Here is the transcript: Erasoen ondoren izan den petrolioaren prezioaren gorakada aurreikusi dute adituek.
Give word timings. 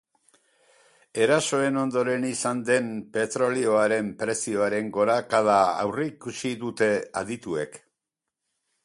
Erasoen 1.25 1.75
ondoren 1.81 2.23
izan 2.29 2.63
den 2.69 2.89
petrolioaren 3.17 4.09
prezioaren 4.23 4.89
gorakada 4.97 5.59
aurreikusi 5.85 6.55
dute 6.65 6.89
adituek. 7.23 7.79